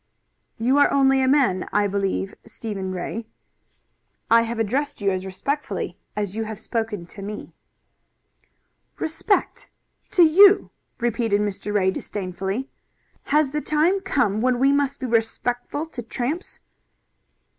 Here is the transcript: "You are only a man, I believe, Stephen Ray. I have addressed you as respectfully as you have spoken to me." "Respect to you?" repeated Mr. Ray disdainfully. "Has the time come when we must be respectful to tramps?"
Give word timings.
"You 0.57 0.79
are 0.79 0.91
only 0.91 1.21
a 1.21 1.27
man, 1.27 1.69
I 1.71 1.85
believe, 1.85 2.33
Stephen 2.43 2.91
Ray. 2.91 3.27
I 4.31 4.41
have 4.41 4.57
addressed 4.57 4.99
you 4.99 5.11
as 5.11 5.27
respectfully 5.27 5.95
as 6.15 6.35
you 6.35 6.45
have 6.45 6.59
spoken 6.59 7.05
to 7.05 7.21
me." 7.21 7.53
"Respect 8.97 9.69
to 10.09 10.23
you?" 10.23 10.71
repeated 10.99 11.39
Mr. 11.39 11.71
Ray 11.71 11.91
disdainfully. 11.91 12.67
"Has 13.25 13.51
the 13.51 13.61
time 13.61 13.99
come 14.01 14.41
when 14.41 14.57
we 14.57 14.71
must 14.71 14.99
be 14.99 15.05
respectful 15.05 15.85
to 15.85 16.01
tramps?" 16.01 16.57